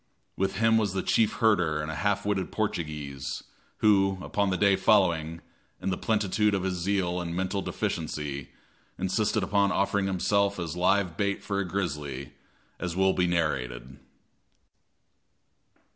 [0.35, 3.43] With him was the chief herder and a half witted Portuguese,
[3.81, 5.41] who, upon the day following,
[5.79, 8.49] in the plenitude of his zeal and mental deficiency,
[8.97, 12.33] insisted upon offering himself as live bait for a grizzly,
[12.79, 13.99] as will be narrated.